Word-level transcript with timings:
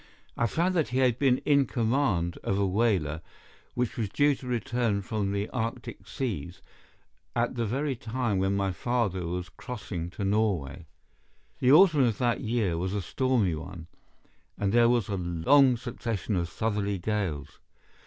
I 0.35 0.47
found 0.47 0.73
that 0.73 0.87
he 0.87 0.97
had 0.97 1.19
been 1.19 1.37
in 1.45 1.67
command 1.67 2.39
of 2.43 2.57
a 2.57 2.65
whaler 2.65 3.21
which 3.75 3.97
was 3.97 4.09
due 4.09 4.33
to 4.37 4.47
return 4.47 5.03
from 5.03 5.31
the 5.31 5.47
Arctic 5.51 6.07
seas 6.07 6.59
at 7.35 7.53
the 7.53 7.67
very 7.67 7.95
time 7.95 8.39
when 8.39 8.55
my 8.55 8.71
father 8.71 9.27
was 9.27 9.47
crossing 9.49 10.09
to 10.09 10.25
Norway. 10.25 10.87
The 11.59 11.71
autumn 11.71 12.01
of 12.01 12.17
that 12.17 12.39
year 12.41 12.79
was 12.79 12.95
a 12.95 13.01
stormy 13.03 13.53
one, 13.53 13.85
and 14.57 14.73
there 14.73 14.89
was 14.89 15.07
a 15.07 15.17
long 15.17 15.77
succession 15.77 16.35
of 16.35 16.49
southerly 16.49 16.97
gales. 16.97 17.59